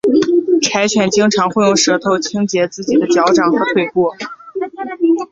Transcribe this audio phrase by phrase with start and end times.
[0.63, 4.11] 柴犬经常会用舌头清洁自己的脚掌和腿部。